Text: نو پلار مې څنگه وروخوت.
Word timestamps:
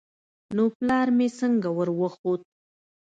نو 0.55 0.63
پلار 0.77 1.07
مې 1.17 1.27
څنگه 1.37 1.69
وروخوت. 1.73 2.41